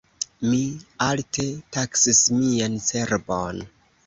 Mi 0.45 0.61
alte 1.07 1.45
taksis 1.77 2.23
mian 2.39 2.81
cerbon. 2.89 3.63